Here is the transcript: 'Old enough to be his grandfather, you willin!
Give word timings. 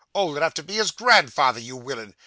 'Old 0.15 0.35
enough 0.35 0.55
to 0.55 0.63
be 0.63 0.77
his 0.77 0.89
grandfather, 0.89 1.59
you 1.59 1.75
willin! 1.75 2.15